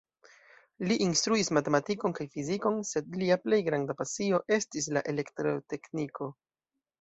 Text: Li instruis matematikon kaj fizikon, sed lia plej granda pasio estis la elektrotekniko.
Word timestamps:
Li 0.91 0.95
instruis 1.07 1.51
matematikon 1.57 2.15
kaj 2.19 2.27
fizikon, 2.35 2.79
sed 2.93 3.19
lia 3.25 3.37
plej 3.45 3.59
granda 3.69 3.97
pasio 4.01 4.41
estis 4.59 4.89
la 4.97 5.05
elektrotekniko. 5.15 6.33